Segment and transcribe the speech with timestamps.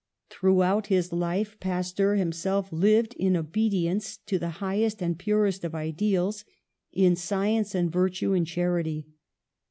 [0.31, 5.75] Throughout his life Pas teur himself lived in obedience to the highest and purest of
[5.75, 6.43] ideals,
[6.91, 9.05] in science and virtue and charity.